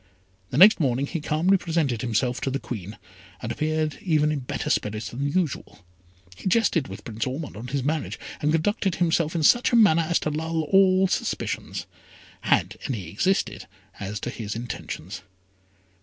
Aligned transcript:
The 0.49 0.57
next 0.57 0.79
morning 0.79 1.05
he 1.05 1.21
calmly 1.21 1.57
presented 1.57 2.01
himself 2.01 2.41
to 2.41 2.49
the 2.49 2.57
Queen, 2.57 2.97
and 3.39 3.51
appeared 3.51 3.99
even 4.01 4.31
in 4.31 4.39
better 4.39 4.71
spirits 4.71 5.09
than 5.11 5.31
usual. 5.31 5.85
He 6.35 6.47
jested 6.47 6.87
with 6.87 7.03
Prince 7.03 7.27
Ormond 7.27 7.55
on 7.55 7.67
his 7.67 7.83
marriage, 7.83 8.19
and 8.41 8.51
conducted 8.51 8.95
himself 8.95 9.35
in 9.35 9.43
such 9.43 9.71
a 9.71 9.75
manner 9.75 10.01
as 10.09 10.17
to 10.21 10.31
lull 10.31 10.63
all 10.63 11.07
suspicions, 11.07 11.85
had 12.41 12.77
any 12.87 13.09
existed 13.09 13.67
as 13.99 14.19
to 14.21 14.31
his 14.31 14.55
intentions. 14.55 15.21